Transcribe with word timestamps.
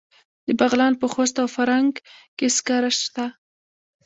د 0.47 0.49
بغلان 0.59 0.93
په 1.01 1.07
خوست 1.13 1.35
او 1.43 1.47
فرنګ 1.55 1.93
کې 2.37 2.47
سکاره 2.57 2.91
شته. 3.01 3.25